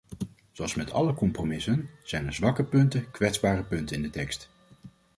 [0.51, 4.49] Zoals met alle compromissen zijn er zwakke punten, kwetsbare punten in de tekst.